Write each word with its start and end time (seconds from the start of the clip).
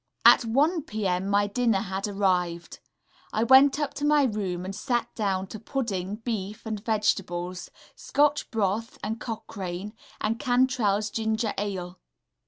At 0.25 0.45
1 0.45 0.69
0 0.71 0.81
p.m. 0.87 1.29
my 1.29 1.45
dinner 1.45 1.81
had 1.81 2.07
arrived. 2.07 2.79
I 3.31 3.43
went 3.43 3.79
up 3.79 3.93
to 3.93 4.03
my 4.03 4.23
room, 4.23 4.65
and 4.65 4.73
sat 4.75 5.13
down 5.13 5.45
to 5.49 5.59
pudding, 5.59 6.15
beef, 6.15 6.65
and 6.65 6.83
vegetables, 6.83 7.69
Scotch 7.95 8.49
broth, 8.49 8.97
and 9.03 9.19
Cochrane 9.21 9.93
& 10.21 10.39
Cantrell's 10.39 11.11
ginger 11.11 11.53
ale. 11.55 11.99